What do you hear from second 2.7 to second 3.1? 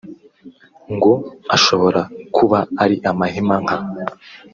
ari